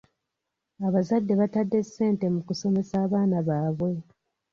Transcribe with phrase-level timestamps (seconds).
[0.87, 3.91] Abazadde batadde ssente mu kusomesa abaana baabwe.